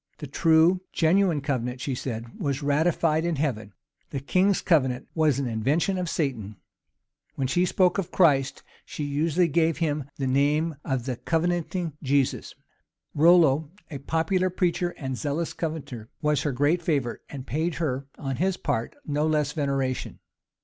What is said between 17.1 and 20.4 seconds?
and paid her, on his part, no less veneration.